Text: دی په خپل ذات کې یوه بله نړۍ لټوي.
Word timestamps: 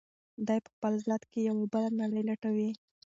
دی 0.47 0.57
په 0.65 0.69
خپل 0.75 0.93
ذات 1.07 1.23
کې 1.31 1.39
یوه 1.49 1.65
بله 1.73 1.89
نړۍ 2.01 2.23
لټوي. 2.29 2.69